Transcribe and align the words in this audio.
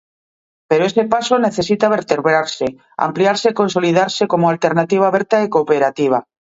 Pero 0.69 0.83
ese 0.89 1.03
paso 1.13 1.35
necesita 1.47 1.93
vertebrarse, 1.97 2.67
ampliarse 3.07 3.47
e 3.49 3.57
consolidarse 3.61 4.23
como 4.31 4.45
alternativa 4.53 5.05
aberta 5.07 5.35
e 5.45 5.51
cooperativa. 5.55 6.19